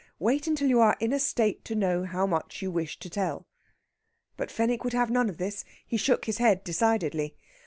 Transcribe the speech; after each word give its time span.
Wait 0.17 0.41
till 0.55 0.67
you 0.67 0.79
are 0.79 0.97
in 0.99 1.13
a 1.13 1.19
state 1.19 1.63
to 1.63 1.75
know 1.75 2.05
how 2.05 2.25
much 2.25 2.63
you 2.63 2.71
wish 2.71 2.97
to 2.97 3.07
tell." 3.07 3.45
But 4.35 4.49
Fenwick 4.49 4.83
would 4.83 4.93
have 4.93 5.11
none 5.11 5.29
of 5.29 5.37
this. 5.37 5.63
He 5.85 5.95
shook 5.97 6.25
his 6.25 6.39
head 6.39 6.63
decidedly. 6.63 7.35